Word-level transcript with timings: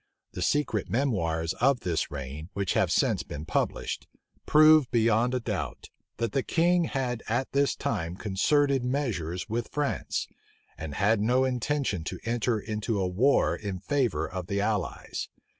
The 0.31 0.41
secret 0.41 0.89
memoirs 0.89 1.53
of 1.61 1.81
this 1.81 2.09
reign, 2.09 2.49
which 2.53 2.73
have 2.73 2.91
since 2.91 3.21
been 3.21 3.45
published,[*] 3.45 4.07
prove 4.47 4.89
beyond 4.89 5.35
a 5.35 5.39
doubt, 5.39 5.91
that 6.17 6.31
the 6.31 6.41
king 6.41 6.85
had 6.85 7.21
at 7.29 7.51
this 7.51 7.75
time 7.75 8.15
concerted 8.15 8.83
measures 8.83 9.47
with 9.47 9.67
France, 9.71 10.27
and 10.75 10.95
had 10.95 11.21
no 11.21 11.45
intention 11.45 12.03
to 12.05 12.19
enter 12.25 12.59
into 12.59 12.99
a 12.99 13.07
war 13.07 13.55
in 13.55 13.79
favor 13.79 14.27
of 14.27 14.47
the 14.47 14.59
allies. 14.59 15.29